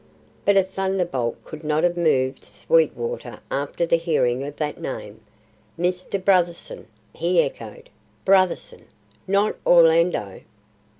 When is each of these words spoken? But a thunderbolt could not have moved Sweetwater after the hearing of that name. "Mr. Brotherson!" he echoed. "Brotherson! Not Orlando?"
But 0.45 0.57
a 0.57 0.63
thunderbolt 0.63 1.43
could 1.45 1.63
not 1.63 1.83
have 1.83 1.95
moved 1.95 2.43
Sweetwater 2.43 3.39
after 3.51 3.85
the 3.85 3.97
hearing 3.97 4.43
of 4.43 4.55
that 4.55 4.81
name. 4.81 5.19
"Mr. 5.77 6.19
Brotherson!" 6.19 6.87
he 7.13 7.39
echoed. 7.39 7.91
"Brotherson! 8.25 8.85
Not 9.27 9.57
Orlando?" 9.63 10.41